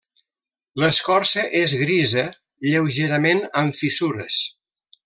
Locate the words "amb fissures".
3.63-4.43